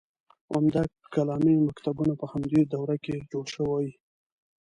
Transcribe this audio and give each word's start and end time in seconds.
عمده 0.53 0.81
کلامي 1.13 1.55
مکتبونه 1.67 2.13
په 2.21 2.25
همدې 2.31 2.61
دوره 2.73 2.95
کې 3.03 3.15
جوړ 3.31 3.45
شوي. 3.55 3.89